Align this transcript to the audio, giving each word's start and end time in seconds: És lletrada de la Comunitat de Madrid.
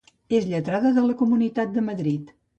És 0.37 0.47
lletrada 0.53 0.93
de 0.95 1.03
la 1.11 1.19
Comunitat 1.21 1.79
de 1.79 1.87
Madrid. 1.93 2.35